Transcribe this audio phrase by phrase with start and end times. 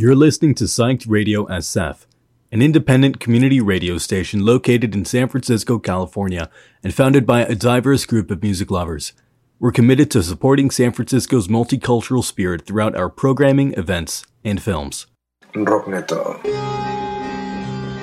[0.00, 2.06] You're listening to Psyched Radio SF,
[2.50, 6.48] an independent community radio station located in San Francisco, California,
[6.82, 9.12] and founded by a diverse group of music lovers.
[9.58, 15.06] We're committed to supporting San Francisco's multicultural spirit throughout our programming, events, and films.
[15.52, 16.42] Rockneto.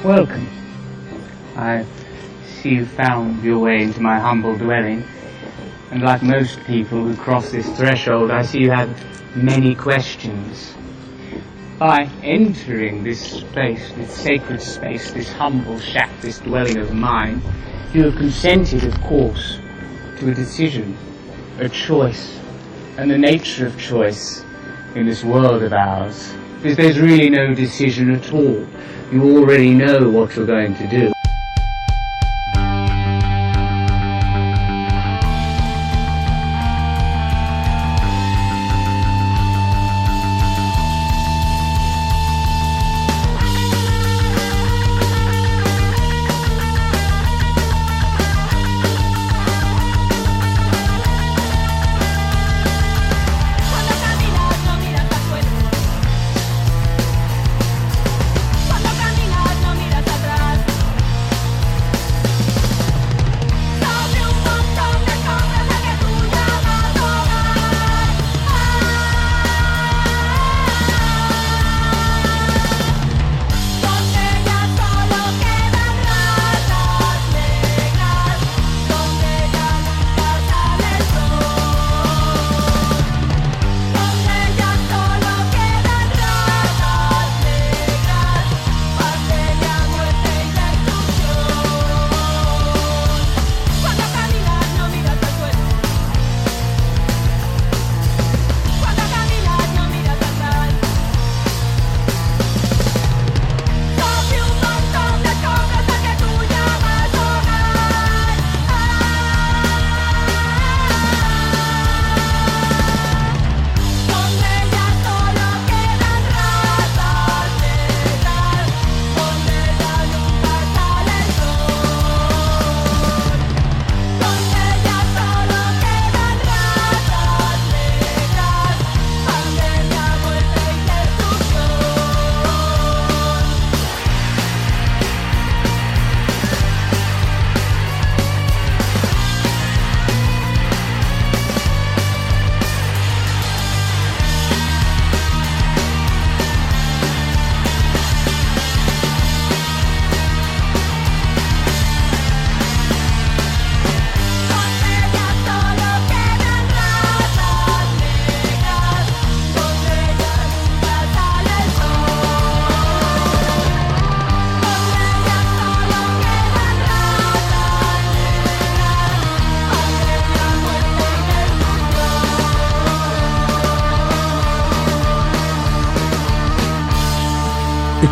[0.03, 0.47] Welcome.
[1.55, 1.83] I
[2.61, 5.03] see you found your way into my humble dwelling.
[5.89, 8.87] And like most people who cross this threshold, I see you have
[9.35, 10.75] many questions.
[11.77, 17.39] By entering this space, this sacred space, this humble shack, this dwelling of mine,
[17.93, 19.59] you have consented, of course,
[20.17, 20.97] to a decision,
[21.59, 22.39] a choice,
[22.97, 24.43] and the nature of choice
[24.95, 26.33] in this world of ours.
[26.63, 28.67] Because there's really no decision at all.
[29.11, 31.11] You already know what you're going to do.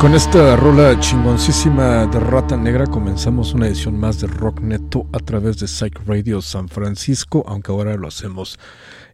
[0.05, 5.17] Con esta rola chingoncísima de Rata Negra comenzamos una edición más de Rock Neto a
[5.17, 8.59] través de Psych Radio San Francisco, aunque ahora lo hacemos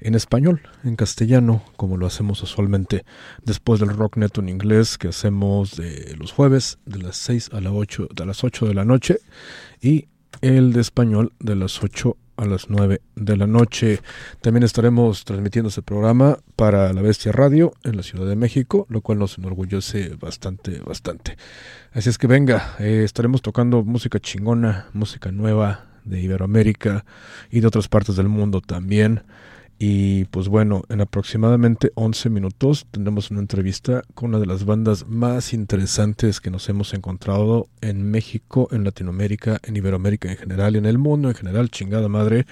[0.02, 3.06] en español, en castellano, como lo hacemos usualmente
[3.42, 7.62] después del Rock Neto en inglés que hacemos de los jueves de las 6 a
[7.62, 9.20] las 8 de las 8 de la noche
[9.80, 10.10] y
[10.42, 14.02] el de español de las 8 a las 9 de la noche.
[14.42, 19.02] También estaremos transmitiendo ese programa para La Bestia Radio en la Ciudad de México, lo
[19.02, 21.38] cual nos enorgullece bastante, bastante.
[21.94, 27.06] Así es que venga, eh, estaremos tocando música chingona, música nueva de Iberoamérica
[27.52, 29.22] y de otras partes del mundo también.
[29.84, 35.08] Y pues bueno, en aproximadamente 11 minutos tendremos una entrevista con una de las bandas
[35.08, 40.78] más interesantes que nos hemos encontrado en México, en Latinoamérica, en Iberoamérica en general y
[40.78, 42.46] en el mundo en general, chingada madre.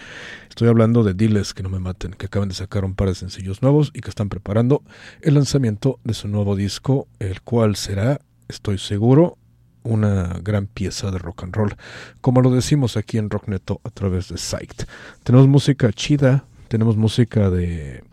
[0.49, 3.13] Estoy hablando de Diles que no me maten, que acaban de sacar un par de
[3.13, 4.81] sencillos nuevos y que están preparando
[5.21, 9.37] el lanzamiento de su nuevo disco, el cual será, estoy seguro,
[9.83, 11.75] una gran pieza de rock and roll,
[12.21, 14.87] como lo decimos aquí en Rockneto a través de Psyched.
[15.23, 18.03] Tenemos música chida, tenemos música de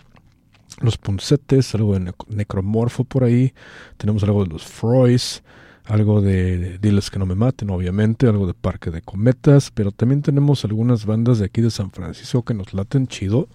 [0.81, 3.53] los Puncetes, algo de Necromorfo por ahí.
[3.97, 5.43] Tenemos algo de los Froys,
[5.85, 10.23] algo de Diles que no me maten, obviamente, algo de Parque de Cometas, pero también
[10.23, 13.49] tenemos algunas bandas de aquí de San Francisco que nos laten chido.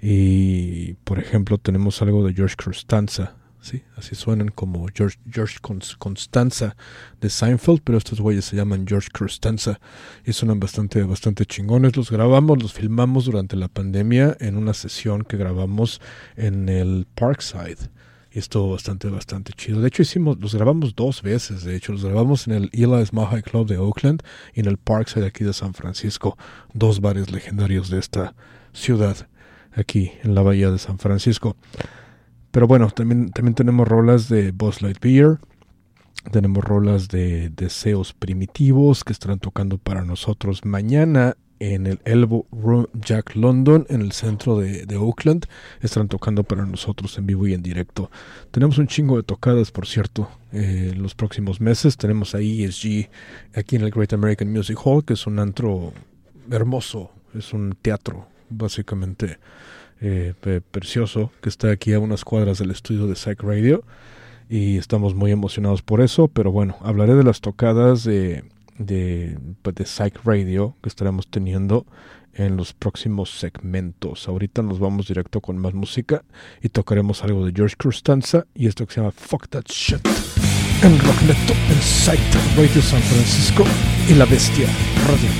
[0.00, 3.82] Y por ejemplo, tenemos algo de George Costanza, ¿sí?
[3.96, 5.58] Así suenan como George, George
[5.98, 6.76] Constanza
[7.20, 9.80] de Seinfeld, pero estos güeyes se llaman George Costanza
[10.24, 11.96] y suenan bastante, bastante chingones.
[11.96, 16.00] Los grabamos, los filmamos durante la pandemia en una sesión que grabamos
[16.36, 17.90] en el Parkside.
[18.30, 19.80] y estuvo bastante, bastante chido.
[19.80, 23.42] De hecho, hicimos, los grabamos dos veces, de hecho, los grabamos en el Eli's Mahai
[23.42, 24.22] Club de Oakland
[24.54, 26.36] y en el Parkside aquí de San Francisco,
[26.74, 28.34] dos bares legendarios de esta
[28.72, 29.16] ciudad,
[29.72, 31.56] aquí en la bahía de San Francisco.
[32.50, 35.38] Pero bueno, también, también tenemos rolas de Boss Lightyear,
[36.32, 42.86] tenemos rolas de Deseos Primitivos que estarán tocando para nosotros mañana en el Elbow Room
[42.94, 45.46] Jack London, en el centro de, Oakland.
[45.80, 48.10] Estarán tocando para nosotros en vivo y en directo.
[48.50, 51.96] Tenemos un chingo de tocadas, por cierto, eh, en los próximos meses.
[51.96, 53.08] Tenemos ahí ESG
[53.54, 55.92] aquí en el Great American Music Hall, que es un antro
[56.50, 59.38] hermoso, es un teatro, básicamente
[60.00, 60.34] eh,
[60.70, 63.84] precioso, que está aquí a unas cuadras del estudio de Psych Radio.
[64.50, 68.44] Y estamos muy emocionados por eso, pero bueno, hablaré de las tocadas de
[68.78, 71.86] de, pues, de Psych Radio que estaremos teniendo
[72.32, 74.28] en los próximos segmentos.
[74.28, 76.22] Ahorita nos vamos directo con más música
[76.62, 80.06] y tocaremos algo de George Costanza y esto que se llama Fuck That Shit
[80.82, 82.20] en Rockneto en Psych
[82.56, 83.64] Radio San Francisco
[84.08, 84.68] y La Bestia
[85.06, 85.30] Radio.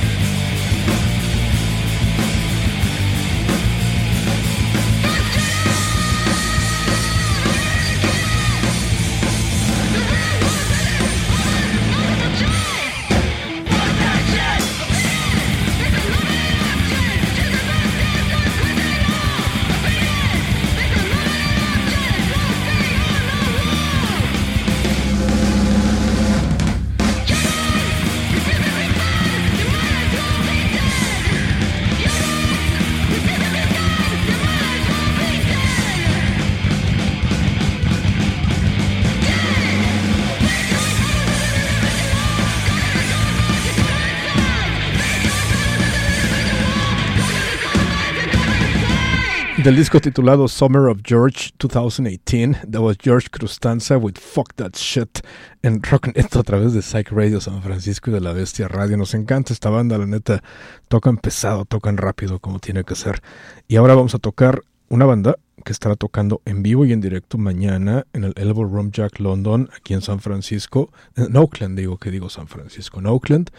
[49.68, 55.20] Del disco titulado Summer of George 2018, that was George Crustanza with Fuck That Shit
[55.62, 58.96] en Rocknet a través de Psych Radio San Francisco y de la Bestia Radio.
[58.96, 60.42] Nos encanta esta banda, la neta,
[60.88, 63.20] tocan pesado, tocan rápido como tiene que ser.
[63.66, 65.36] Y ahora vamos a tocar una banda
[65.68, 69.68] que estará tocando en vivo y en directo mañana en el Elbow Room Jack London,
[69.76, 73.50] aquí en San Francisco, en Oakland, digo que digo San Francisco, en Oakland.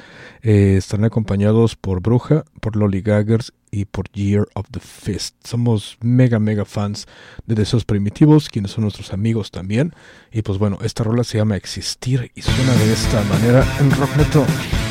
[0.41, 5.35] Eh, estarán acompañados por Bruja, por Lolly Gaggers y por Year of the Fist.
[5.45, 7.05] Somos mega, mega fans
[7.45, 9.93] de Deseos Primitivos, quienes son nuestros amigos también.
[10.31, 14.17] Y pues bueno, esta rola se llama Existir y suena de esta manera en Rock
[14.17, 14.88] Metal.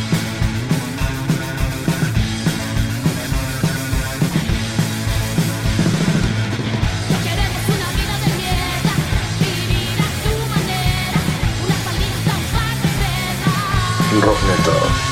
[14.21, 15.08] Rock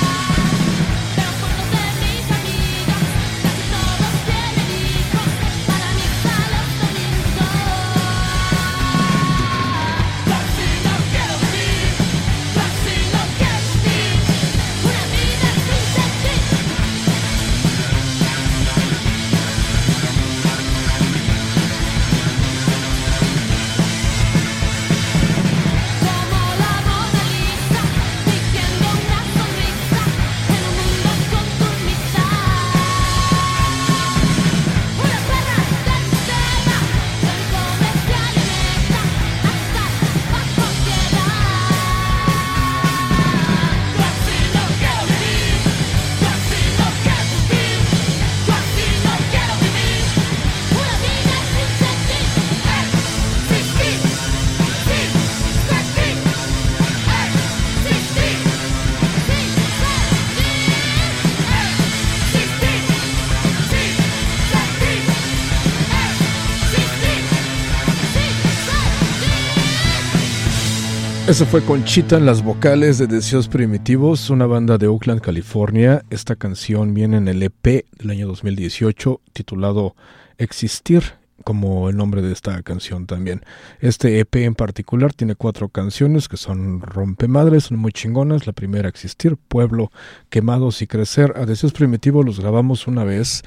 [71.29, 76.05] Eso fue Conchita en las vocales de Deseos Primitivos, una banda de Oakland, California.
[76.09, 79.97] Esta canción viene en el EP del año 2018 titulado
[80.39, 81.03] Existir,
[81.47, 83.45] como el nombre de esta canción también.
[83.79, 88.49] Este EP en particular tiene cuatro canciones que son rompemadres, son muy chingonas.
[88.49, 89.93] La primera, Existir, Pueblo,
[90.29, 91.35] Quemados y Crecer.
[91.37, 93.45] A Deseos Primitivos los grabamos una vez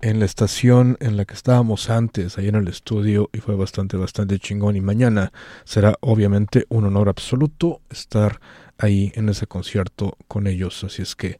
[0.00, 3.98] en la estación en la que estábamos antes, ahí en el estudio, y fue bastante,
[3.98, 4.76] bastante chingón.
[4.76, 5.30] Y mañana
[5.66, 8.40] será obviamente un honor absoluto estar
[8.78, 10.82] ahí en ese concierto con ellos.
[10.84, 11.38] Así es que,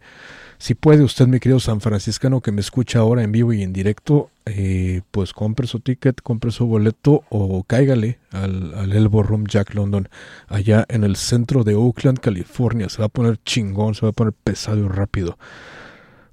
[0.63, 3.73] si puede usted, mi querido San Franciscano, que me escucha ahora en vivo y en
[3.73, 9.75] directo, eh, pues compre su ticket, compre su boleto o cáigale al, Elbow Room Jack
[9.75, 10.09] London,
[10.47, 12.89] allá en el centro de Oakland, California.
[12.89, 15.37] Se va a poner chingón, se va a poner pesado y rápido.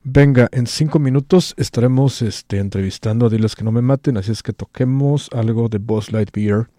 [0.04, 4.44] Venga, en cinco minutos estaremos este, entrevistando a Diles que no me maten, así es
[4.44, 6.70] que toquemos algo de Boss Lightyear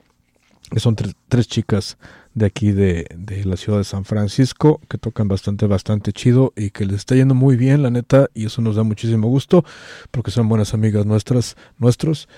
[0.77, 1.99] Son tres chicas
[2.35, 6.71] de aquí de, de, la ciudad de San Francisco que tocan bastante, bastante chido y
[6.71, 9.65] que les está yendo muy bien, la neta, y eso nos da muchísimo gusto
[10.13, 12.29] porque son buenas amigas nuestras, nuestros,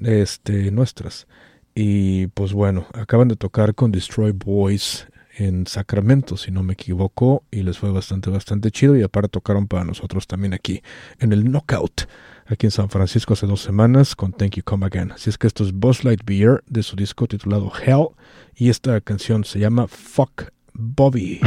[0.00, 1.26] este, nuestras.
[1.74, 5.06] Y pues bueno, acaban de tocar con Destroy Boys
[5.36, 8.96] en Sacramento, si no me equivoco, y les fue bastante, bastante chido.
[8.96, 10.82] Y aparte tocaron para nosotros también aquí
[11.18, 12.08] en el Knockout,
[12.46, 15.12] aquí en San Francisco hace dos semanas con Thank You Come Again.
[15.12, 18.08] Así es que esto es Boss Light Beer de su disco titulado Hell,
[18.54, 21.40] y esta canción se llama Fuck Bobby.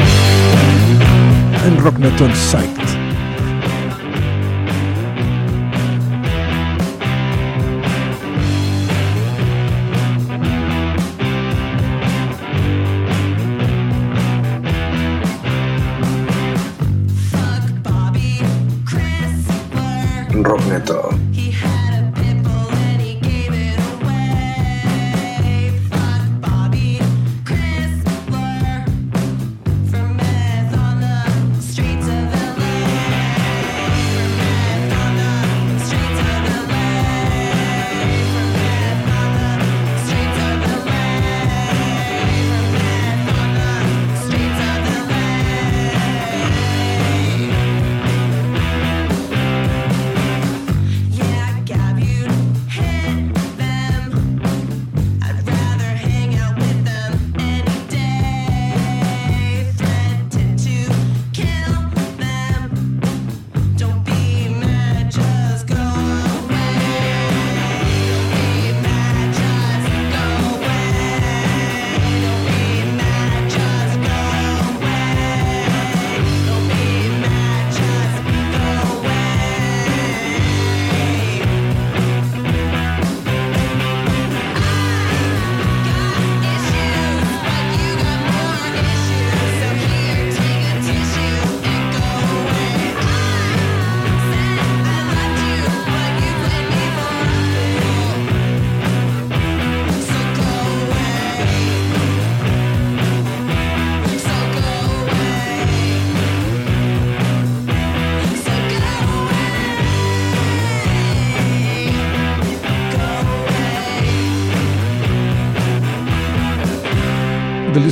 [1.66, 3.02] En Rocknet on Sight.
[20.43, 21.33] Rockneto.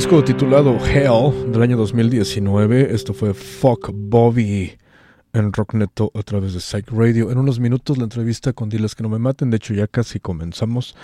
[0.02, 2.92] Disco titulado Hell del año 2019.
[2.92, 4.76] Esto fue Fuck Bobby
[5.32, 7.30] en Rockneto a través de Psych Radio.
[7.30, 9.50] En unos minutos la entrevista con Diles que no me maten.
[9.50, 10.96] De hecho, ya casi comenzamos.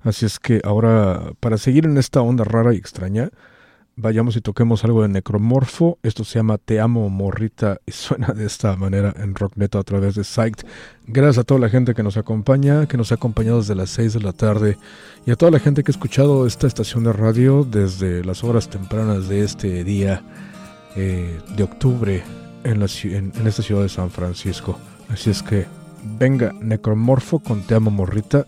[0.00, 3.28] Así es que ahora, para seguir en esta onda rara y extraña,
[3.96, 5.98] vayamos y toquemos algo de Necromorfo.
[6.02, 10.14] Esto se llama Te amo, morrita, y suena de esta manera en Rockneto a través
[10.14, 10.66] de Psyched.
[11.06, 14.14] Gracias a toda la gente que nos acompaña, que nos ha acompañado desde las 6
[14.14, 14.76] de la tarde,
[15.24, 18.68] y a toda la gente que ha escuchado esta estación de radio desde las horas
[18.68, 20.22] tempranas de este día
[20.94, 22.22] eh, de octubre
[22.64, 24.78] en, la, en, en esta ciudad de San Francisco.
[25.08, 25.66] Así es que
[26.18, 28.46] venga Necromorfo con Te amo, morrita,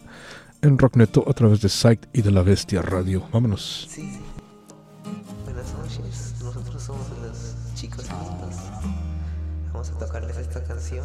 [0.60, 3.24] en Rockneto a través de Psyched y de la Bestia Radio.
[3.32, 3.88] Vámonos.
[3.96, 4.27] llama
[10.88, 10.96] Te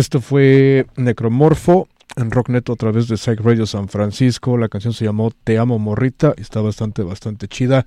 [0.00, 4.56] Esto fue Necromorfo en Rocknet a través de Psych Radio San Francisco.
[4.56, 7.84] La canción se llamó Te amo morrita y está bastante, bastante chida.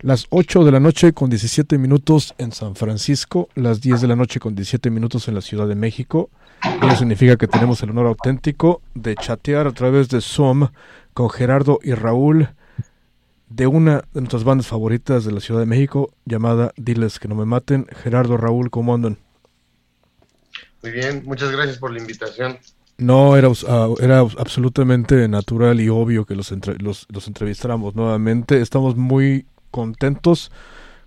[0.00, 4.16] Las 8 de la noche con 17 minutos en San Francisco, las 10 de la
[4.16, 6.30] noche con 17 minutos en la Ciudad de México.
[6.62, 10.68] Eso significa que tenemos el honor auténtico de chatear a través de Zoom
[11.12, 12.48] con Gerardo y Raúl
[13.50, 17.34] de una de nuestras bandas favoritas de la Ciudad de México llamada Diles que no
[17.34, 17.86] me maten.
[18.02, 19.18] Gerardo, Raúl, ¿cómo andan?
[20.82, 22.58] Muy bien, muchas gracias por la invitación.
[22.98, 28.60] No, era, uh, era absolutamente natural y obvio que los, entre, los, los entrevistáramos nuevamente.
[28.60, 30.52] Estamos muy contentos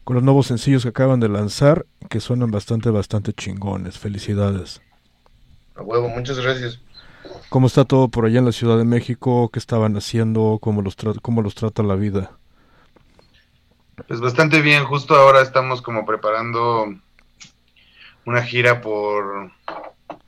[0.04, 3.98] con los nuevos sencillos que acaban de lanzar, que suenan bastante, bastante chingones.
[3.98, 4.82] Felicidades.
[5.76, 6.80] A huevo, muchas gracias.
[7.50, 9.50] ¿Cómo está todo por allá en la Ciudad de México?
[9.52, 10.60] ¿Qué estaban haciendo?
[10.62, 12.32] ¿Cómo los, cómo los trata la vida?
[14.08, 14.84] Pues bastante bien.
[14.84, 16.94] Justo ahora estamos como preparando
[18.26, 19.52] una gira por,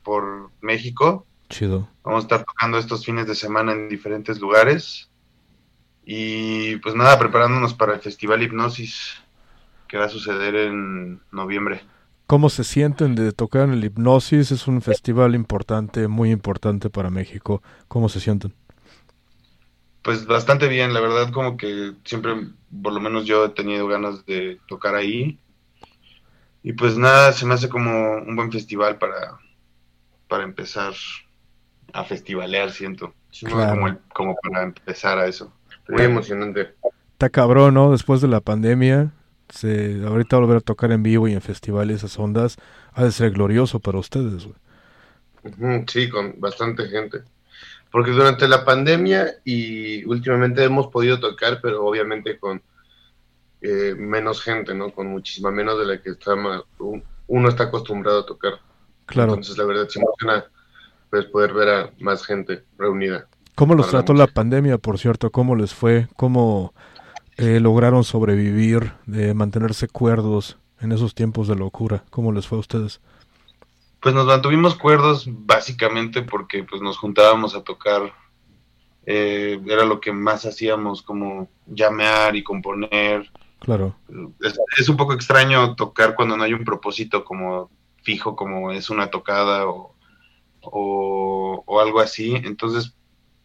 [0.03, 1.25] por México.
[1.49, 1.89] Chido.
[2.03, 5.09] Vamos a estar tocando estos fines de semana en diferentes lugares.
[6.05, 9.21] Y pues nada, preparándonos para el Festival Hipnosis
[9.87, 11.81] que va a suceder en noviembre.
[12.27, 14.51] ¿Cómo se sienten de tocar en el Hipnosis?
[14.51, 17.61] Es un festival importante, muy importante para México.
[17.87, 18.53] ¿Cómo se sienten?
[20.01, 22.33] Pues bastante bien, la verdad como que siempre,
[22.81, 25.39] por lo menos yo he tenido ganas de tocar ahí.
[26.63, 29.39] Y pues nada, se me hace como un buen festival para,
[30.27, 30.93] para empezar
[31.93, 33.13] a festivalear, siento.
[33.39, 33.71] Claro.
[33.71, 35.53] Como, el- como para empezar a eso.
[35.89, 36.75] Muy emocionante.
[37.13, 37.91] Está cabrón, ¿no?
[37.91, 39.11] Después de la pandemia,
[39.49, 42.57] se, ahorita volver a tocar en vivo y en festivales esas ondas
[42.93, 44.55] ha de ser glorioso para ustedes, güey.
[45.87, 47.19] Sí, con bastante gente.
[47.91, 52.61] Porque durante la pandemia y últimamente hemos podido tocar, pero obviamente con
[53.69, 54.91] eh, menos gente, ¿no?
[54.91, 56.33] Con muchísima menos de la que está
[56.79, 58.53] un- uno está acostumbrado a tocar.
[59.05, 59.33] Claro.
[59.33, 60.45] Entonces, la verdad, se emociona
[61.09, 63.27] pues, poder ver a más gente reunida.
[63.55, 65.31] ¿Cómo los la trató la pandemia, por cierto?
[65.31, 66.07] ¿Cómo les fue?
[66.15, 66.73] ¿Cómo
[67.37, 72.05] eh, lograron sobrevivir, de mantenerse cuerdos en esos tiempos de locura?
[72.09, 73.01] ¿Cómo les fue a ustedes?
[73.99, 78.13] Pues nos mantuvimos cuerdos básicamente porque pues nos juntábamos a tocar.
[79.05, 83.29] Eh, era lo que más hacíamos, como llamear y componer.
[83.59, 83.95] Claro,
[84.41, 87.69] es, es un poco extraño tocar cuando no hay un propósito como
[88.03, 89.95] fijo, como es una tocada o,
[90.61, 92.35] o, o algo así.
[92.35, 92.93] Entonces,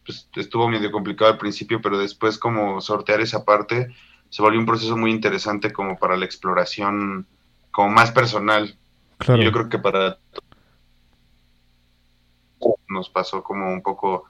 [0.05, 3.93] pues estuvo medio complicado al principio, pero después como sortear esa parte
[4.29, 7.27] se volvió un proceso muy interesante como para la exploración
[7.71, 8.77] como más personal.
[9.17, 9.43] claro.
[9.43, 10.17] Yo creo que para
[12.87, 14.25] nos pasó como un poco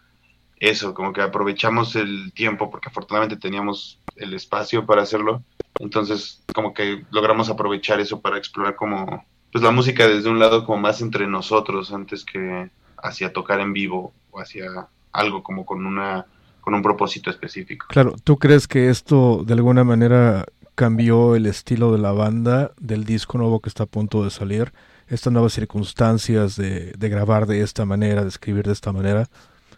[0.58, 5.44] eso, como que aprovechamos el tiempo porque afortunadamente teníamos el espacio para hacerlo.
[5.84, 10.66] Entonces, como que logramos aprovechar eso para explorar como pues la música desde un lado
[10.66, 15.86] como más entre nosotros antes que hacia tocar en vivo o hacia algo como con
[15.86, 16.26] una
[16.62, 17.88] con un propósito específico.
[17.90, 23.04] Claro, ¿tú crees que esto de alguna manera cambió el estilo de la banda del
[23.04, 24.72] disco nuevo que está a punto de salir?
[25.10, 29.28] Estas nuevas circunstancias de, de grabar de esta manera, de escribir de esta manera,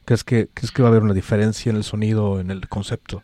[0.05, 3.23] ¿crees que, ¿crees que va a haber una diferencia en el sonido, en el concepto?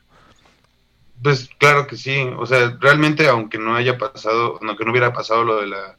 [1.22, 5.44] Pues claro que sí, o sea, realmente aunque no haya pasado, aunque no hubiera pasado
[5.44, 5.98] lo de la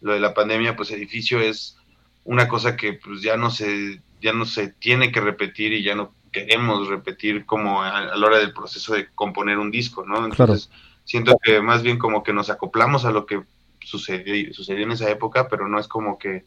[0.00, 1.76] lo de la pandemia, pues edificio es
[2.24, 5.94] una cosa que pues ya no se ya no se tiene que repetir y ya
[5.94, 10.24] no queremos repetir como a, a la hora del proceso de componer un disco, ¿no?
[10.24, 10.70] Entonces,
[11.04, 13.42] siento que más bien como que nos acoplamos a lo que
[13.80, 16.44] sucedió, sucedió en esa época, pero no es como que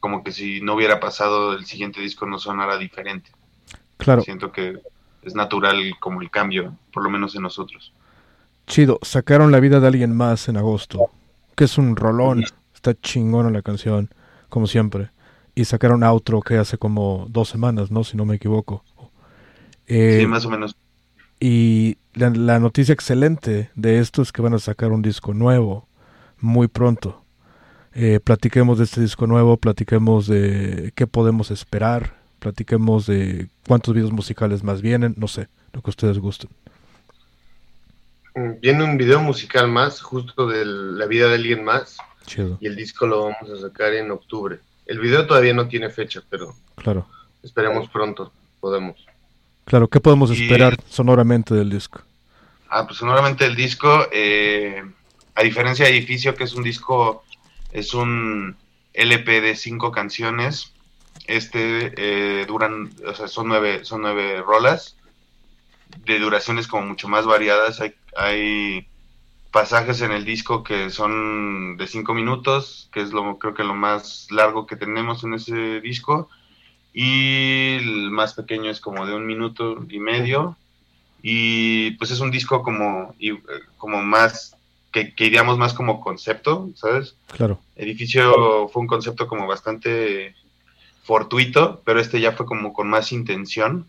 [0.00, 3.30] como que si no hubiera pasado el siguiente disco no sonara diferente.
[3.96, 4.78] Claro, Siento que
[5.22, 7.92] es natural como el cambio, por lo menos en nosotros.
[8.66, 8.98] chido.
[9.02, 11.10] Sacaron La vida de alguien más en agosto,
[11.56, 12.44] que es un rolón.
[12.74, 14.10] Está chingona la canción,
[14.48, 15.10] como siempre.
[15.54, 18.04] Y sacaron outro que hace como dos semanas, ¿no?
[18.04, 18.84] Si no me equivoco.
[19.88, 20.76] Eh, sí, más o menos.
[21.40, 25.88] Y la, la noticia excelente de esto es que van a sacar un disco nuevo
[26.38, 27.24] muy pronto.
[27.94, 34.12] Eh, platiquemos de este disco nuevo, platiquemos de qué podemos esperar, platiquemos de cuántos videos
[34.12, 36.50] musicales más vienen, no sé, lo que ustedes gusten.
[38.34, 41.96] Mm, Viene un video musical más, justo de la vida de alguien más,
[42.26, 44.58] Chido, y el disco lo vamos a sacar en octubre.
[44.86, 47.06] El video todavía no tiene fecha, pero claro.
[47.42, 48.96] esperemos pronto, podemos.
[49.64, 52.00] Claro, ¿qué podemos Y- esperar sonoramente del disco?
[52.70, 54.82] Ah, pues sonoramente el disco, eh,
[55.34, 57.24] a diferencia de Edificio, que es un disco,
[57.72, 58.56] es un
[58.92, 60.72] LP de cinco canciones,
[61.28, 64.96] este eh, duran, o sea, son nueve, son nueve rolas,
[66.04, 68.86] de duraciones como mucho más variadas, hay, hay
[69.50, 73.74] pasajes en el disco que son de cinco minutos, que es lo creo que lo
[73.74, 76.28] más largo que tenemos en ese disco,
[76.92, 80.56] y el más pequeño es como de un minuto y medio,
[81.22, 83.38] y pues es un disco como, y,
[83.76, 84.56] como más,
[84.92, 87.16] que, que iríamos más como concepto, ¿sabes?
[87.36, 87.60] Claro.
[87.76, 90.34] Edificio fue un concepto como bastante
[91.08, 93.86] fortuito, pero este ya fue como con más intención.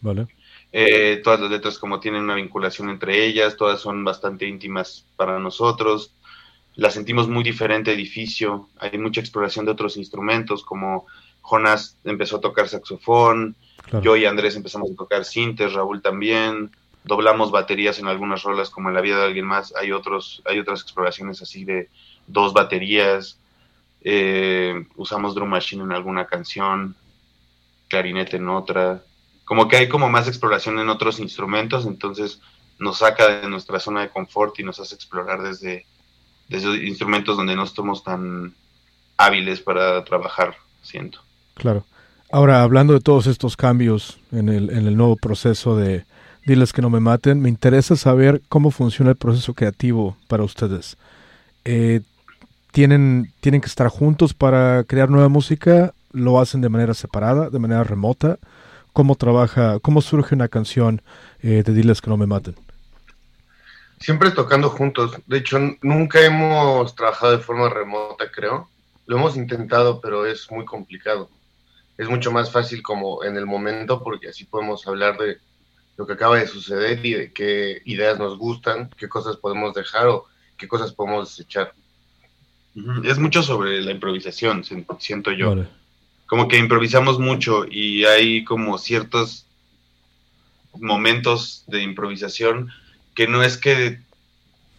[0.00, 0.26] Vale.
[0.72, 5.38] Eh, todas las letras como tienen una vinculación entre ellas, todas son bastante íntimas para
[5.38, 6.14] nosotros.
[6.74, 11.04] La sentimos muy diferente edificio, hay mucha exploración de otros instrumentos, como
[11.42, 14.02] Jonas empezó a tocar saxofón, Claro.
[14.02, 16.70] yo y Andrés empezamos a tocar sintes, Raúl también,
[17.04, 20.58] doblamos baterías en algunas rolas como en la vida de alguien más, hay otros, hay
[20.58, 21.90] otras exploraciones así de
[22.26, 23.38] dos baterías,
[24.04, 26.94] eh, usamos drum machine en alguna canción,
[27.88, 29.02] clarinete en otra,
[29.44, 32.40] como que hay como más exploración en otros instrumentos, entonces
[32.78, 35.86] nos saca de nuestra zona de confort y nos hace explorar desde,
[36.48, 38.54] desde instrumentos donde no estamos tan
[39.16, 41.20] hábiles para trabajar, siento.
[41.54, 41.84] Claro.
[42.30, 46.04] Ahora, hablando de todos estos cambios en el, en el nuevo proceso de
[46.46, 50.98] Diles que no me maten, me interesa saber cómo funciona el proceso creativo para ustedes.
[51.64, 52.02] Eh,
[52.74, 55.94] ¿tienen, ¿Tienen que estar juntos para crear nueva música?
[56.10, 58.40] ¿Lo hacen de manera separada, de manera remota?
[58.92, 61.00] ¿Cómo trabaja, cómo surge una canción
[61.40, 62.56] eh, de Diles que no me maten?
[64.00, 65.16] Siempre tocando juntos.
[65.26, 68.68] De hecho, nunca hemos trabajado de forma remota, creo.
[69.06, 71.30] Lo hemos intentado, pero es muy complicado.
[71.96, 75.38] Es mucho más fácil como en el momento, porque así podemos hablar de
[75.96, 80.08] lo que acaba de suceder y de qué ideas nos gustan, qué cosas podemos dejar
[80.08, 80.24] o
[80.56, 81.72] qué cosas podemos desechar.
[83.04, 85.50] Es mucho sobre la improvisación, si- siento yo.
[85.50, 85.68] Vale.
[86.26, 89.46] Como que improvisamos mucho y hay como ciertos
[90.74, 92.70] momentos de improvisación
[93.14, 94.00] que no es que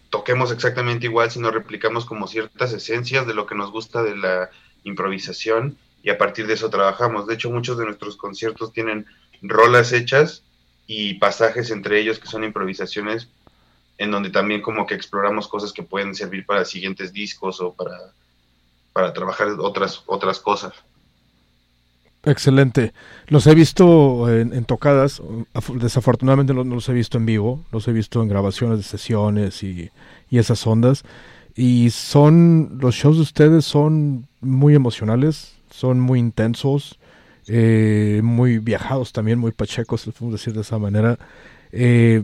[0.09, 4.49] toquemos exactamente igual, sino replicamos como ciertas esencias de lo que nos gusta de la
[4.83, 7.27] improvisación y a partir de eso trabajamos.
[7.27, 9.05] De hecho, muchos de nuestros conciertos tienen
[9.41, 10.43] rolas hechas
[10.87, 13.29] y pasajes entre ellos que son improvisaciones
[13.97, 17.97] en donde también como que exploramos cosas que pueden servir para siguientes discos o para,
[18.93, 20.73] para trabajar otras, otras cosas.
[22.23, 22.91] Excelente.
[23.27, 25.21] Los he visto en, en tocadas,
[25.53, 28.83] af- desafortunadamente no, no los he visto en vivo, los he visto en grabaciones de
[28.83, 29.91] sesiones y,
[30.29, 31.03] y esas ondas.
[31.55, 36.99] Y son, los shows de ustedes son muy emocionales, son muy intensos,
[37.47, 41.19] eh, muy viajados también, muy pachecos, podemos decir de esa manera.
[41.71, 42.23] Eh,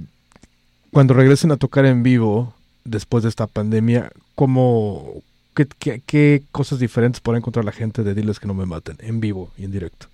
[0.92, 5.22] cuando regresen a tocar en vivo, después de esta pandemia, ¿cómo,
[5.56, 8.98] qué, qué- qué cosas diferentes podrá encontrar la gente de Diles que no me maten,
[9.00, 10.08] en vivo y en directo?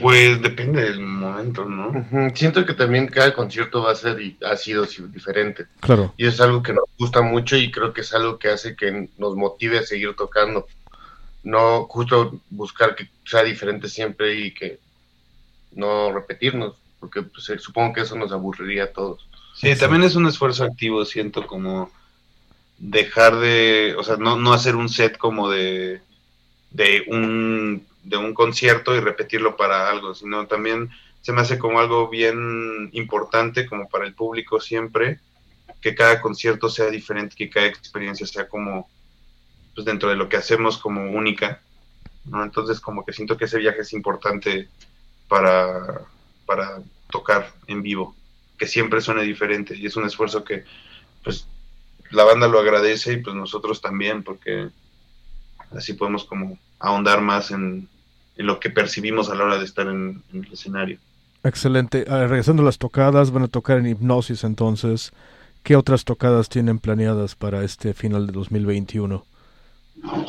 [0.00, 1.92] Pues depende del momento, ¿no?
[2.34, 5.66] Siento que también cada concierto va a ser y ha sido si- diferente.
[5.80, 8.74] Claro, Y es algo que nos gusta mucho y creo que es algo que hace
[8.76, 10.66] que nos motive a seguir tocando.
[11.42, 14.78] No justo buscar que sea diferente siempre y que
[15.72, 19.26] no repetirnos, porque pues, eh, supongo que eso nos aburriría a todos.
[19.54, 21.90] Sí, también es un esfuerzo activo, siento como
[22.78, 26.00] dejar de, o sea, no, no hacer un set como de,
[26.70, 31.80] de un de un concierto y repetirlo para algo, sino también se me hace como
[31.80, 35.20] algo bien importante como para el público siempre,
[35.80, 38.88] que cada concierto sea diferente, que cada experiencia sea como,
[39.74, 41.60] pues dentro de lo que hacemos como única,
[42.24, 42.42] ¿no?
[42.42, 44.68] Entonces como que siento que ese viaje es importante
[45.28, 46.02] para,
[46.50, 46.82] para
[47.12, 48.16] tocar en vivo,
[48.58, 50.64] que siempre suene diferente y es un esfuerzo que
[51.22, 51.46] pues
[52.10, 54.68] la banda lo agradece y pues nosotros también, porque
[55.70, 57.88] así podemos como ahondar más en,
[58.36, 60.98] en lo que percibimos a la hora de estar en, en el escenario.
[61.44, 62.04] excelente.
[62.08, 65.12] Ah, regresando a las tocadas, van a tocar en Hipnosis entonces.
[65.62, 69.24] ¿Qué otras tocadas tienen planeadas para este final de 2021?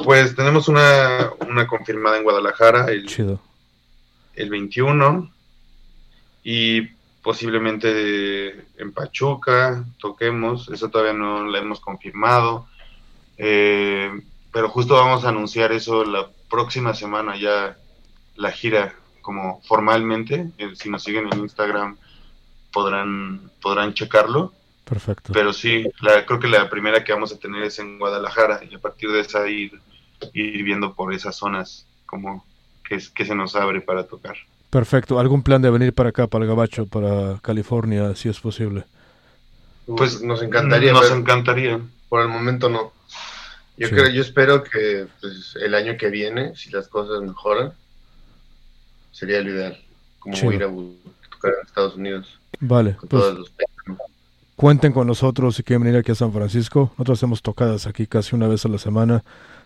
[0.03, 3.41] Pues tenemos una, una confirmada en Guadalajara el, Chido.
[4.35, 5.31] el 21
[6.43, 6.81] y
[7.23, 12.67] posiblemente en Pachuca toquemos, eso todavía no la hemos confirmado,
[13.43, 14.11] Eh,
[14.51, 17.75] pero justo vamos a anunciar eso la próxima semana ya
[18.35, 21.97] la gira como formalmente, Eh, si nos siguen en Instagram
[22.71, 24.53] podrán podrán checarlo,
[24.85, 25.33] Perfecto.
[25.33, 28.75] pero sí, la, creo que la primera que vamos a tener es en Guadalajara y
[28.75, 29.71] a partir de esa ir,
[30.33, 32.45] ir viendo por esas zonas como
[32.87, 34.35] que, es- que se nos abre para tocar.
[34.71, 35.19] Perfecto.
[35.19, 38.85] ¿Algún plan de venir para acá, para el Gabacho, para California, si es posible?
[39.85, 41.79] Pues nos encantaría, Nos pero encantaría.
[42.09, 42.91] por el momento no.
[43.77, 43.93] Yo Sí.
[43.93, 47.73] creo, yo espero que pues, el año que viene, si las cosas mejoran,
[49.11, 49.77] sería lo ideal.
[50.19, 50.51] Como Chido.
[50.53, 50.67] ir a
[51.31, 52.95] tocar en Estados Unidos Vale.
[52.95, 53.51] con Pues todos los
[54.55, 56.91] cuenten con nosotros si quieren venir aquí a San Francisco.
[56.91, 59.23] Nosotros hacemos tocadas aquí casi una vez a la semana.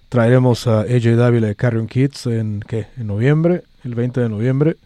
[0.10, 2.88] Traeremos a AJ Dávila de Carrion Kids en, ¿qué?
[2.98, 4.78] en noviembre, el 20 de noviembre.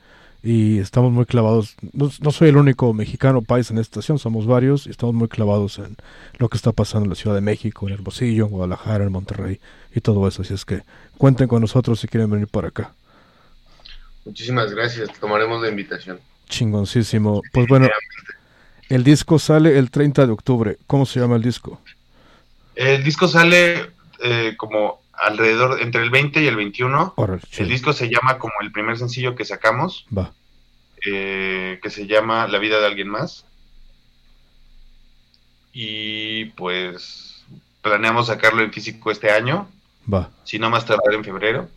[0.41, 1.75] Y estamos muy clavados.
[1.93, 5.27] No, no soy el único mexicano país en esta estación, somos varios y estamos muy
[5.27, 5.97] clavados en
[6.37, 9.59] lo que está pasando en la Ciudad de México, en Hermosillo, en Guadalajara, en Monterrey
[9.93, 10.41] y todo eso.
[10.41, 10.83] Así es que
[11.17, 12.93] cuenten con nosotros si quieren venir para acá.
[14.25, 16.19] Muchísimas gracias, tomaremos la invitación.
[16.47, 17.41] Chingoncísimo.
[17.51, 17.89] Pues bueno,
[18.89, 20.77] el disco sale el 30 de octubre.
[20.87, 21.81] ¿Cómo se llama el disco?
[22.75, 23.91] El disco sale
[24.23, 27.13] eh, como alrededor entre el 20 y el 21.
[27.17, 30.33] Órale, El disco se llama como el primer sencillo que sacamos, Va.
[31.05, 33.45] eh, que se llama La vida de alguien más.
[35.73, 37.43] Y pues
[37.81, 39.67] planeamos sacarlo en físico este año,
[40.11, 40.31] Va.
[40.43, 41.69] si no más tardar en febrero.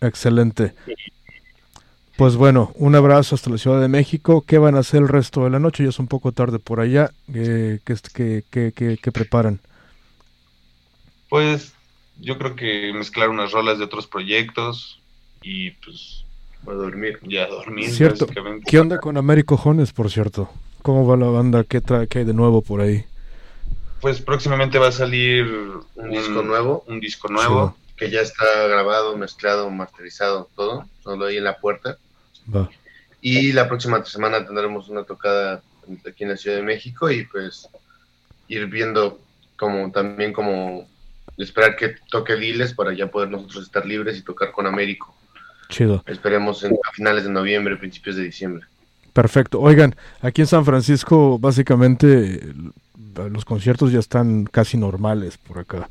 [0.00, 0.74] Excelente.
[2.16, 4.44] Pues bueno, un abrazo hasta la Ciudad de México.
[4.46, 5.82] ¿Qué van a hacer el resto de la noche?
[5.84, 7.10] Ya es un poco tarde por allá.
[7.32, 9.60] Eh, ¿qué, qué preparan?
[11.32, 11.72] Pues
[12.20, 15.00] yo creo que mezclar unas rolas de otros proyectos
[15.40, 16.26] y pues
[16.66, 17.20] A dormir.
[17.22, 17.90] ya dormir.
[17.90, 18.26] Cierto.
[18.66, 20.50] ¿Qué onda con Américo Jones, por cierto?
[20.82, 21.64] ¿Cómo va la banda?
[21.64, 23.06] ¿Qué, trae, qué hay de nuevo por ahí?
[24.02, 25.46] Pues próximamente va a salir
[25.94, 26.84] Un disco nuevo.
[26.86, 27.78] Un disco nuevo.
[27.96, 30.84] Que ya está grabado, mezclado, masterizado, todo.
[31.02, 31.96] Solo ahí en la puerta.
[32.54, 32.68] Va.
[33.22, 35.62] Y la próxima semana tendremos una tocada
[36.06, 37.70] aquí en la Ciudad de México y pues
[38.48, 39.18] ir viendo
[39.56, 40.91] como también como
[41.42, 45.14] esperar que toque Diles para ya poder nosotros estar libres y tocar con Américo.
[45.68, 46.02] Chido.
[46.06, 48.66] Esperemos en, a finales de noviembre, principios de diciembre.
[49.12, 49.60] Perfecto.
[49.60, 52.40] Oigan, aquí en San Francisco básicamente
[53.30, 55.90] los conciertos ya están casi normales por acá.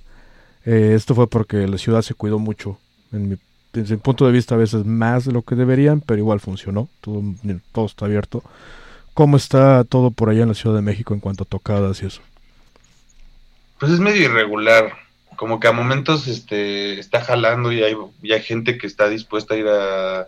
[0.65, 2.79] Eh, esto fue porque la ciudad se cuidó mucho.
[3.11, 3.37] En mi,
[3.73, 6.89] desde mi punto de vista a veces más de lo que deberían, pero igual funcionó.
[7.01, 7.21] Todo,
[7.71, 8.43] todo está abierto.
[9.13, 12.05] ¿Cómo está todo por allá en la Ciudad de México en cuanto a tocadas y
[12.07, 12.21] eso?
[13.79, 14.93] Pues es medio irregular.
[15.35, 19.53] Como que a momentos este, está jalando y hay, y hay gente que está dispuesta
[19.53, 20.27] a ir a,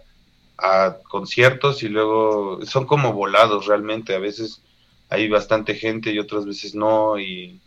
[0.57, 4.15] a conciertos y luego son como volados realmente.
[4.15, 4.61] A veces
[5.09, 7.19] hay bastante gente y otras veces no.
[7.19, 7.59] Y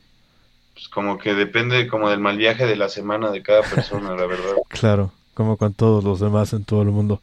[0.74, 4.26] pues como que depende como del mal viaje de la semana de cada persona, la
[4.26, 4.54] verdad.
[4.68, 7.20] Claro, como con todos los demás en todo el mundo.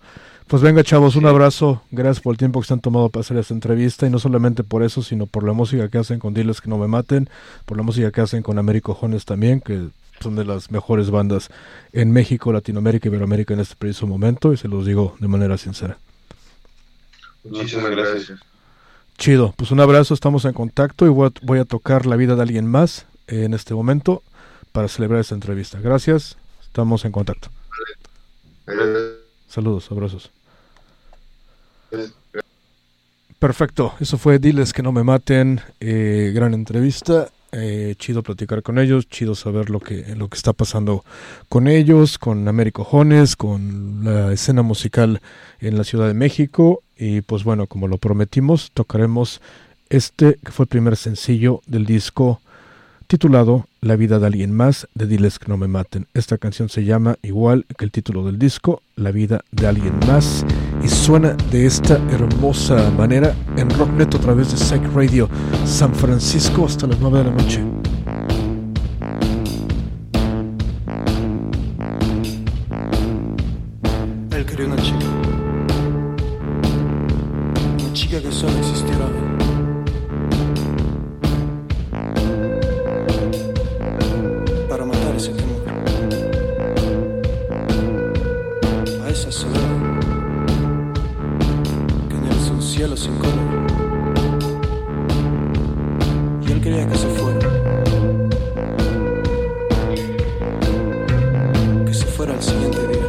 [0.48, 1.82] Pues venga, chavos, un abrazo.
[1.92, 4.06] Gracias por el tiempo que se han tomado para hacer esta entrevista.
[4.06, 6.78] Y no solamente por eso, sino por la música que hacen con Diles que no
[6.78, 7.30] me maten,
[7.66, 9.88] por la música que hacen con Américo Jones también, que
[10.24, 11.50] son de las mejores bandas
[11.92, 14.54] en México, Latinoamérica y Iberoamérica en este preciso momento.
[14.54, 15.98] Y se los digo de manera sincera.
[17.44, 18.40] Muchísimas gracias.
[19.18, 22.36] Chido, pues un abrazo, estamos en contacto y voy a, voy a tocar la vida
[22.36, 24.24] de alguien más en este momento
[24.72, 25.80] para celebrar esta entrevista.
[25.80, 27.50] Gracias, estamos en contacto.
[29.48, 30.32] Saludos, abrazos.
[33.44, 38.80] Perfecto, eso fue Diles que no me maten, eh, gran entrevista, eh, chido platicar con
[38.80, 41.04] ellos, chido saber lo que, lo que está pasando
[41.50, 45.22] con ellos, con Américo Jones, con la escena musical
[45.60, 49.42] en la Ciudad de México y pues bueno, como lo prometimos, tocaremos
[49.90, 52.40] este que fue el primer sencillo del disco
[53.08, 56.08] titulado La vida de alguien más de Diles que no me maten.
[56.14, 60.46] Esta canción se llama igual que el título del disco, La vida de alguien más,
[60.84, 65.30] y suena de esta hermosa manera en Rocknet a través de Psych Radio
[65.66, 67.62] San Francisco hasta las 9 de la noche.
[74.32, 75.06] Él quería una chica.
[77.80, 79.08] Una chica que solo existiera.
[84.70, 85.64] Para matar ese temor.
[89.06, 89.73] A esa soledad.
[92.74, 93.68] Cielo sin color.
[96.42, 97.40] Y él quería que se fuera.
[101.86, 103.03] Que se fuera al siguiente día.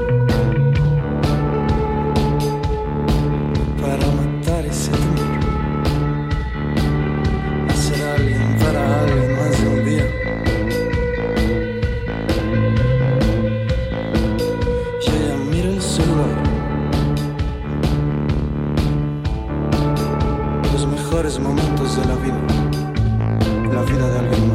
[21.14, 22.40] Mejores momentos de la vida.
[23.72, 24.53] La vida de alguien más.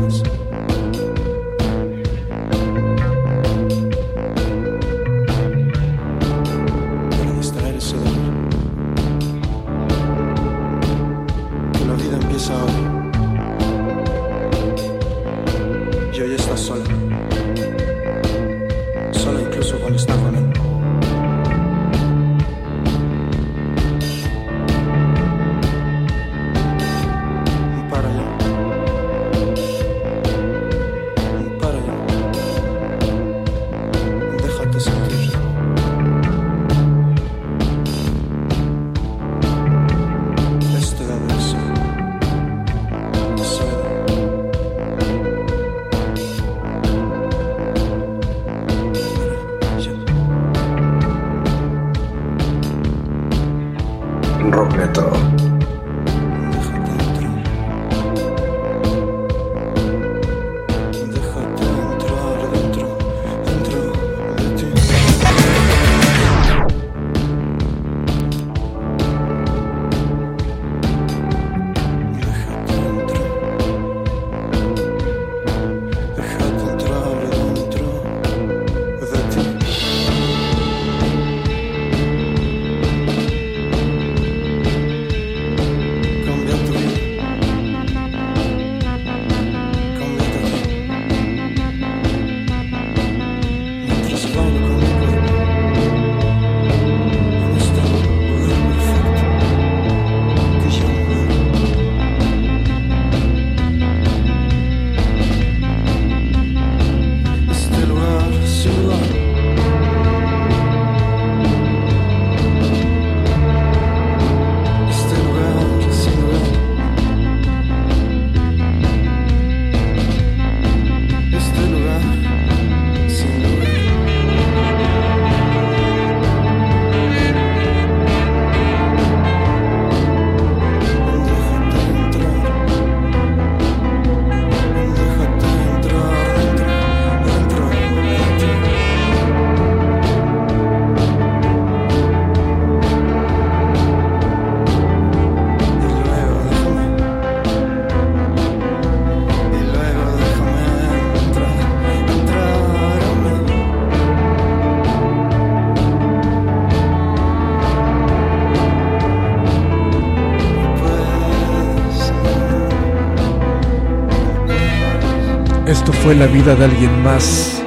[166.10, 167.64] Fue la vida de alguien más.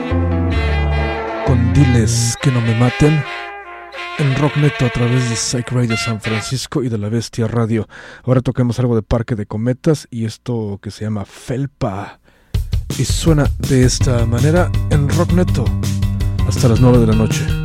[1.47, 3.23] Con diles que no me maten.
[4.19, 7.87] En Rock Neto a través de Psych Radio San Francisco y de la Bestia Radio.
[8.25, 12.19] Ahora toquemos algo de Parque de Cometas y esto que se llama Felpa.
[12.99, 15.65] Y suena de esta manera en Rock Neto
[16.49, 17.62] hasta las 9 de la noche.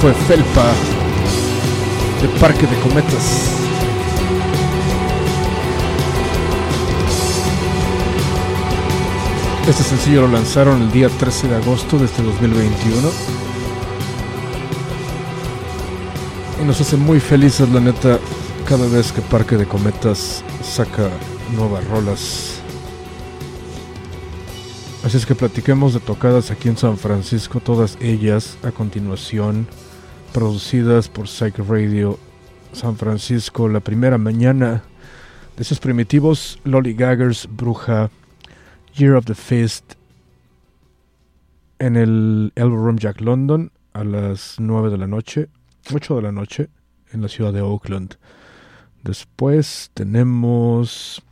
[0.00, 0.72] Fue Felpa
[2.20, 3.50] de Parque de Cometas.
[9.68, 13.10] Este sencillo lo lanzaron el día 13 de agosto de este 2021.
[16.60, 18.18] Y nos hace muy felices, la neta,
[18.68, 21.10] cada vez que Parque de Cometas saca
[21.54, 22.51] nuevas rolas.
[25.14, 29.66] Es que platiquemos de tocadas aquí en San Francisco, todas ellas a continuación,
[30.32, 32.18] producidas por Psych Radio
[32.72, 34.82] San Francisco, la primera mañana
[35.54, 38.10] de esos primitivos Lollygaggers, Bruja,
[38.94, 39.96] Year of the Fist,
[41.78, 45.50] en el Elbow Room Jack London a las 9 de la noche,
[45.92, 46.70] 8 de la noche,
[47.12, 48.16] en la ciudad de Oakland.
[49.04, 51.22] Después tenemos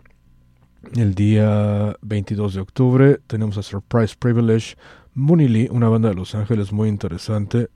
[0.94, 4.76] El día 22 de octubre tenemos a Surprise Privilege,
[5.14, 7.68] Lee, una banda de Los Ángeles muy interesante.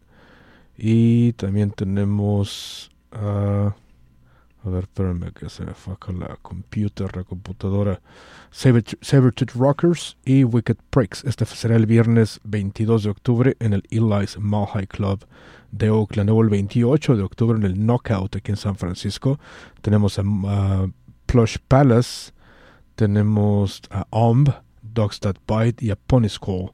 [0.77, 3.75] Y también tenemos a...
[4.65, 8.01] A ver, espérenme que se me fue la computer, la computadora.
[8.51, 11.23] Sabertooth Rockers y Wicked Pricks.
[11.25, 15.27] Este será el viernes 22 de octubre en el Eli's Mall High Club
[15.71, 16.31] de Oakland.
[16.31, 19.39] Luego el 28 de octubre en el Knockout aquí en San Francisco.
[19.83, 20.87] Tenemos a,
[21.27, 22.33] Plush Palace.
[22.95, 24.51] Tenemos a Omb,
[24.83, 26.73] Dogs That Bite y a Pony School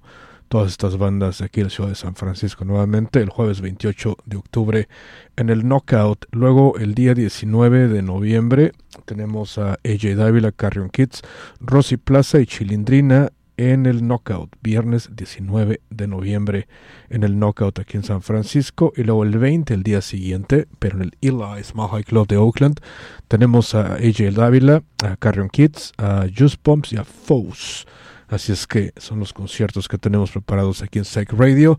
[0.51, 4.37] todas estas bandas aquí en la ciudad de San Francisco nuevamente el jueves 28 de
[4.37, 4.89] octubre
[5.37, 6.27] en el Knockout.
[6.33, 8.73] Luego el día 19 de noviembre
[9.05, 11.23] tenemos a AJ Dávila, Carrion Kids,
[11.61, 13.31] Rosy Plaza y Chilindrina
[13.61, 16.67] en el Knockout, viernes 19 de noviembre
[17.11, 18.95] en el Knockout aquí en San Francisco.
[18.97, 22.39] Y luego el 20, el día siguiente, pero en el Eli Small High Club de
[22.39, 22.81] Oakland,
[23.29, 27.87] tenemos a AJ Dávila, a Carrion Kids, a Juice Pumps y a Foes.
[28.29, 31.79] Así es que son los conciertos que tenemos preparados aquí en Psych Radio.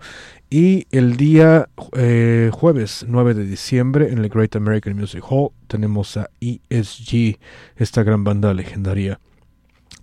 [0.52, 1.68] Y el día
[1.98, 7.40] eh, jueves 9 de diciembre en el Great American Music Hall tenemos a ESG,
[7.78, 9.20] esta gran banda legendaria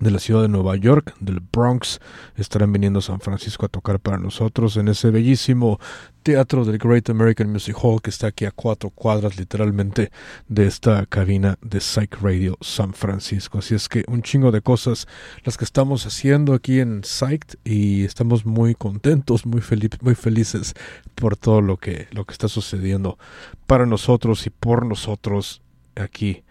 [0.00, 2.00] de la ciudad de Nueva York, del Bronx,
[2.36, 5.78] estarán viniendo a San Francisco a tocar para nosotros en ese bellísimo
[6.22, 10.10] teatro del Great American Music Hall que está aquí a cuatro cuadras literalmente
[10.46, 13.58] de esta cabina de Psych Radio San Francisco.
[13.58, 15.08] Así es que un chingo de cosas
[15.44, 19.62] las que estamos haciendo aquí en Psych y estamos muy contentos, muy,
[20.02, 20.74] muy felices
[21.14, 23.18] por todo lo que, lo que está sucediendo
[23.66, 25.62] para nosotros y por nosotros
[25.96, 26.44] aquí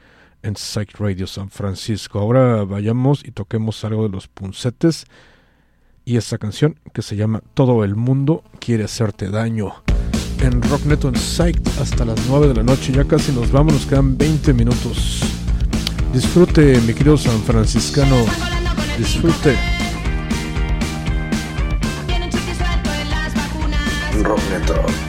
[0.44, 2.20] en Psych Radio San Francisco.
[2.20, 5.06] Ahora vayamos y toquemos algo de los puncetes
[6.06, 9.74] y esta canción que se llama Todo el mundo quiere hacerte daño.
[10.40, 13.86] En Rockneto en Psych hasta las 9 de la noche, ya casi nos vamos, nos
[13.86, 15.22] quedan 20 minutos.
[16.14, 18.16] Disfrute, mi querido San Franciscano,
[18.98, 19.58] disfrute.
[24.24, 25.07] Rockneto.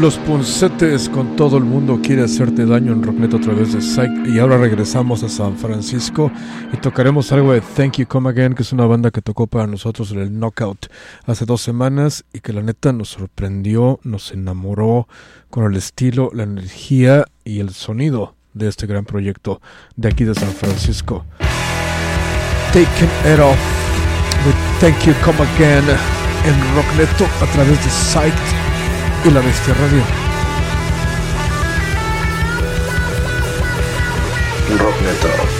[0.00, 4.28] Los puncetes con todo el mundo quiere hacerte daño en Rocknet a través de Psych.
[4.28, 6.32] Y ahora regresamos a San Francisco
[6.72, 9.66] y tocaremos algo de Thank You Come Again, que es una banda que tocó para
[9.66, 10.86] nosotros en el Knockout
[11.26, 15.06] hace dos semanas y que la neta nos sorprendió, nos enamoró
[15.50, 19.60] con el estilo, la energía y el sonido de este gran proyecto
[19.96, 21.26] de aquí de San Francisco.
[22.72, 23.58] Taking It Off
[24.46, 25.84] with Thank You Come Again
[26.46, 28.69] en Rockneto a través de Psych
[29.24, 30.02] y la Bestia Radio.
[34.78, 35.28] Rockneto.
[35.28, 35.59] Rockneto.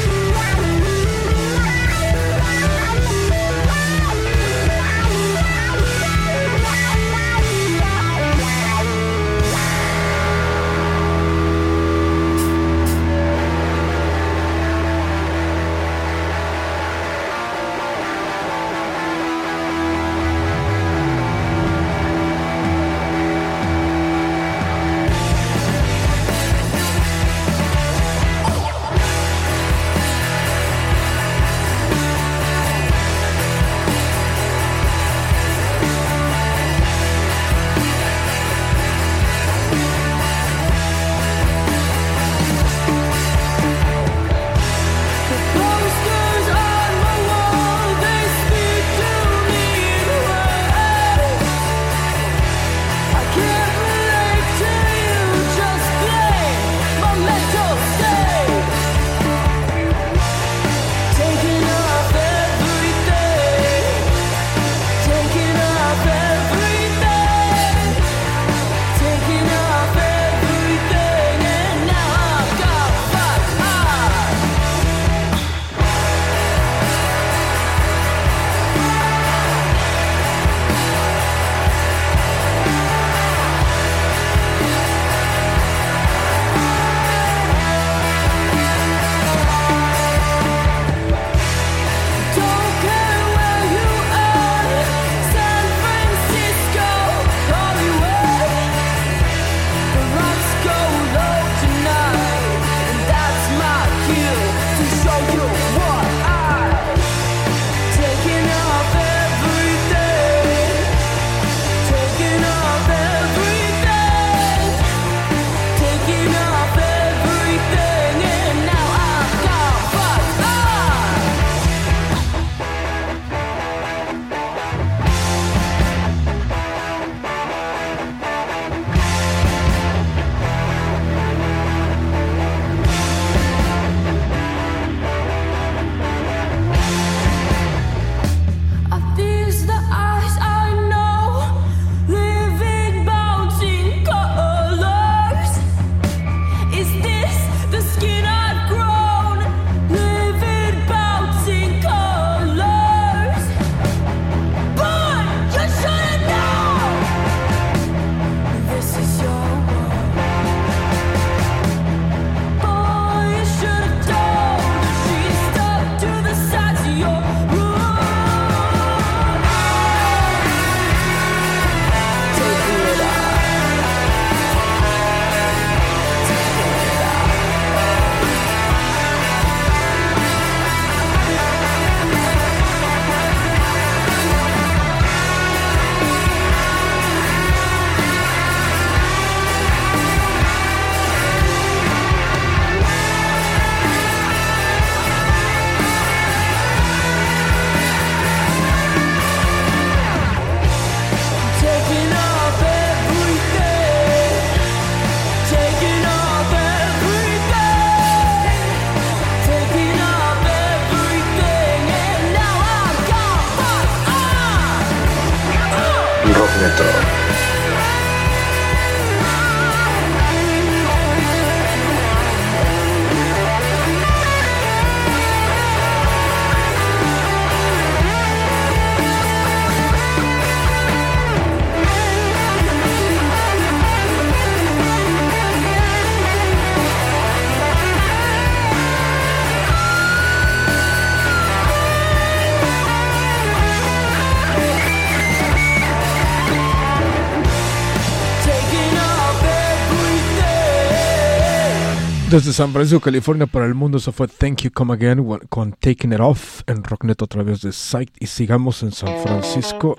[252.30, 256.12] Desde San Francisco, California, para el mundo, eso fue Thank You Come Again con Taking
[256.12, 258.10] It Off en Rocknet a través de Sight.
[258.20, 259.98] Y sigamos en San Francisco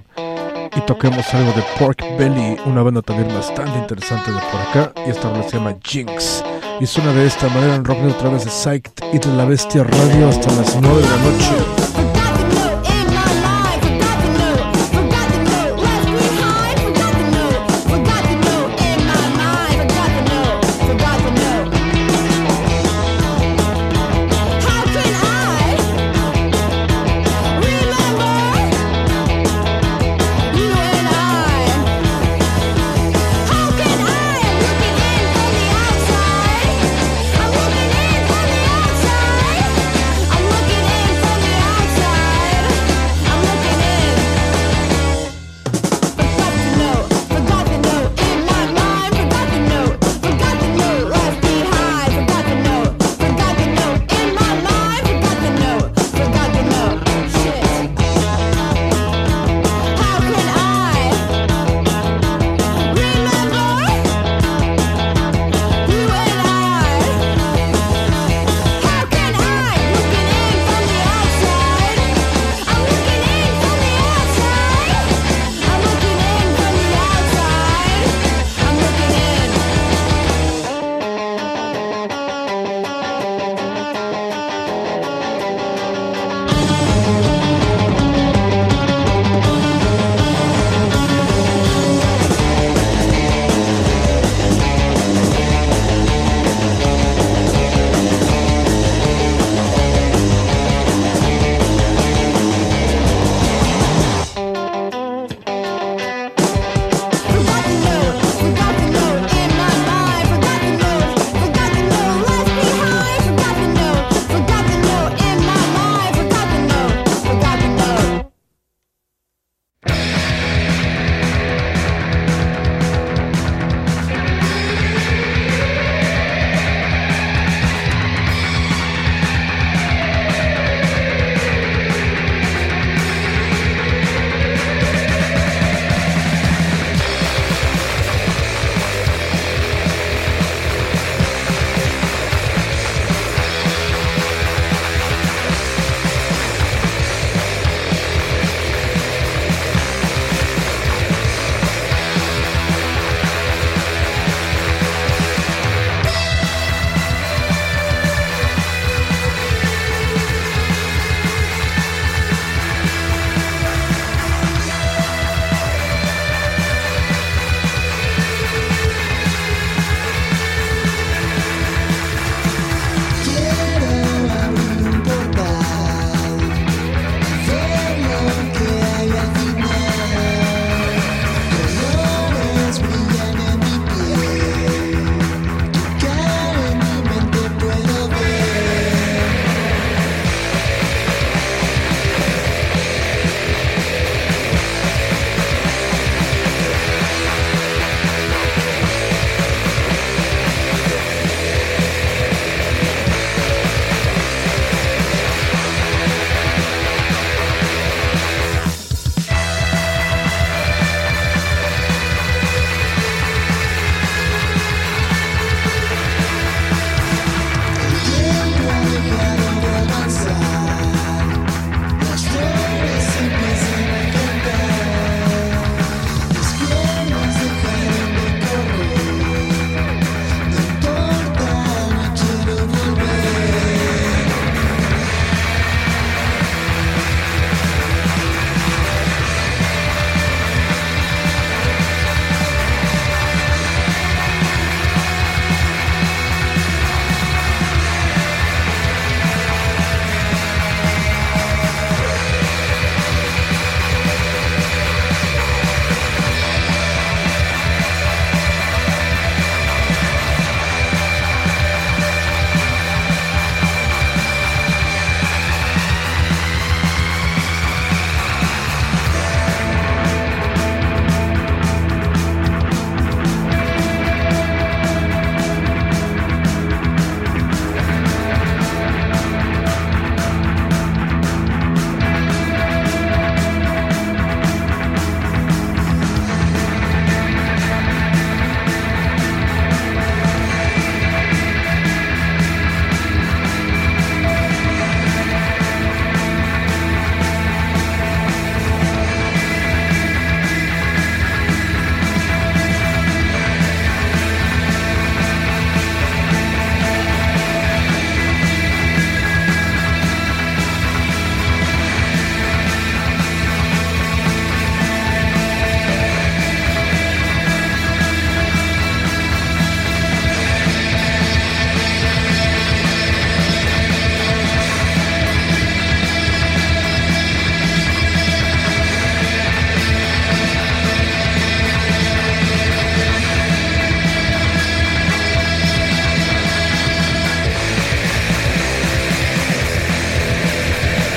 [0.74, 4.94] y toquemos algo de Pork Belly, una banda también bastante interesante de por acá.
[5.06, 6.42] Y esta banda se llama Jinx.
[6.80, 9.84] Y suena de esta manera en Rocknet a través de Sight y de la Bestia
[9.84, 11.81] Radio hasta las 9 de la noche.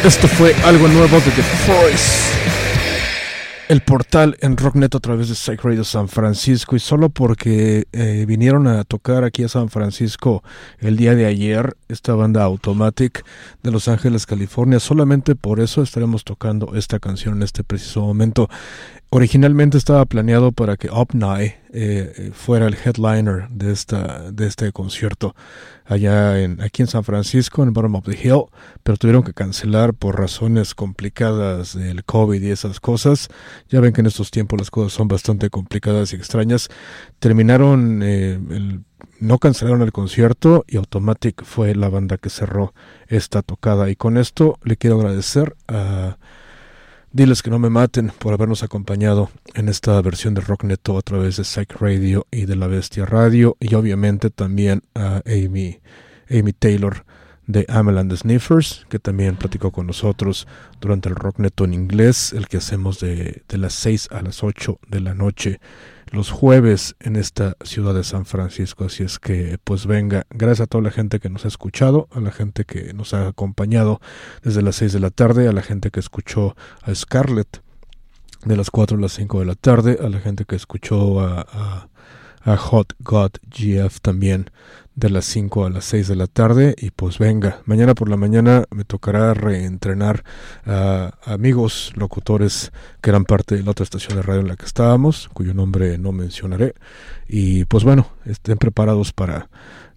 [0.04, 2.34] Esto fue algo nuevo de The Voice.
[3.70, 8.26] El portal en Rocknet a través de Psych Radio San Francisco y solo porque eh,
[8.28, 10.44] vinieron a tocar aquí a San Francisco
[10.78, 13.24] el día de ayer esta banda Automatic
[13.62, 18.50] de Los Ángeles, California, solamente por eso estaremos tocando esta canción en este preciso momento.
[19.16, 21.10] Originalmente estaba planeado para que Up
[21.72, 25.36] eh, fuera el headliner de, esta, de este concierto
[25.84, 28.46] allá en, aquí en San Francisco, en Bottom of the Hill,
[28.82, 33.28] pero tuvieron que cancelar por razones complicadas del COVID y esas cosas.
[33.68, 36.68] Ya ven que en estos tiempos las cosas son bastante complicadas y extrañas.
[37.20, 38.40] Terminaron, eh,
[39.20, 42.74] no cancelaron el concierto y Automatic fue la banda que cerró
[43.06, 43.90] esta tocada.
[43.90, 46.16] Y con esto le quiero agradecer a
[47.14, 51.02] Diles que no me maten por habernos acompañado en esta versión de Rock Neto a
[51.02, 55.78] través de Psych Radio y de La Bestia Radio y obviamente también a Amy,
[56.28, 57.04] Amy Taylor
[57.46, 60.48] de Ameland Sniffers que también platicó con nosotros
[60.80, 64.42] durante el Rock Neto en inglés, el que hacemos de, de las 6 a las
[64.42, 65.60] 8 de la noche
[66.14, 68.84] los jueves en esta ciudad de San Francisco.
[68.84, 72.20] Así es que, pues venga, gracias a toda la gente que nos ha escuchado, a
[72.20, 74.00] la gente que nos ha acompañado
[74.42, 77.62] desde las 6 de la tarde, a la gente que escuchó a Scarlett
[78.44, 81.88] de las 4 a las 5 de la tarde, a la gente que escuchó a,
[82.44, 84.50] a Hot God GF también
[84.96, 88.16] de las 5 a las 6 de la tarde y pues venga, mañana por la
[88.16, 90.24] mañana me tocará reentrenar
[90.66, 94.66] a amigos locutores que eran parte de la otra estación de radio en la que
[94.66, 96.74] estábamos, cuyo nombre no mencionaré
[97.26, 99.48] y pues bueno, estén preparados para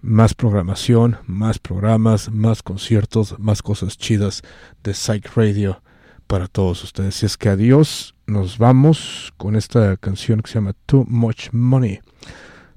[0.02, 4.42] más programación, más programas, más conciertos, más cosas chidas
[4.84, 5.82] de Psych Radio
[6.28, 7.22] para todos ustedes.
[7.24, 12.00] Y es que adiós, nos vamos con esta canción que se llama Too Much Money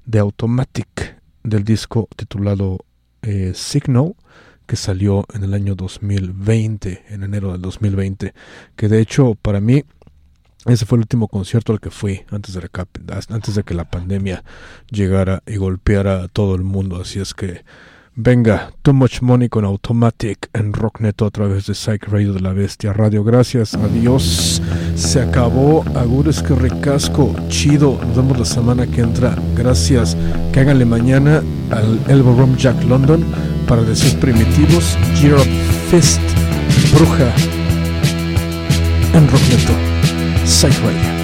[0.05, 2.79] de Automatic del disco titulado
[3.21, 4.15] eh, Signal
[4.65, 8.33] que salió en el año 2020, en enero del 2020,
[8.75, 9.83] que de hecho para mí
[10.65, 12.69] ese fue el último concierto al que fui antes de,
[13.29, 14.43] antes de que la pandemia
[14.89, 17.65] llegara y golpeara a todo el mundo, así es que
[18.13, 22.51] Venga, Too Much Money con Automatic en Rockneto a través de Psych Radio de la
[22.51, 23.23] Bestia Radio.
[23.23, 24.61] Gracias, adiós.
[24.95, 25.83] Se acabó.
[25.95, 27.33] Agures que recasco.
[27.49, 27.99] Chido.
[28.07, 29.35] Nos vemos la semana que entra.
[29.55, 30.15] Gracias.
[30.51, 33.23] Cáganle mañana al Elbow Room Jack London
[33.67, 34.97] para decir primitivos.
[35.15, 35.47] Gear Up
[35.89, 36.19] Fist.
[36.93, 37.31] Bruja.
[39.13, 39.73] En Rockneto.
[40.61, 41.20] Radio.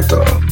[0.00, 0.49] Magneto.